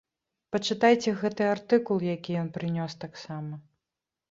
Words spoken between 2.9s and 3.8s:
таксама.